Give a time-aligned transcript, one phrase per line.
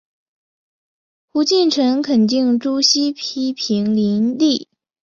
[1.31, 4.67] 胡晋臣肯定朱熹批评林栗。